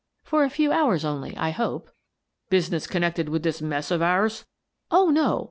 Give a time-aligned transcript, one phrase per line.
[0.31, 1.91] "For a few hours only, I hope."
[2.49, 4.45] "Business connected with this mess of ours?"
[4.89, 5.39] "Oh, no!